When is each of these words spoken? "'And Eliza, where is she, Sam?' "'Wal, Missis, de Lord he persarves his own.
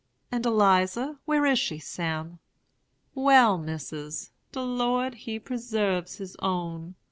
"'And 0.31 0.47
Eliza, 0.47 1.19
where 1.25 1.45
is 1.45 1.59
she, 1.59 1.77
Sam?' 1.77 2.39
"'Wal, 3.13 3.59
Missis, 3.59 4.31
de 4.51 4.59
Lord 4.63 5.13
he 5.13 5.37
persarves 5.39 6.15
his 6.15 6.35
own. 6.37 6.95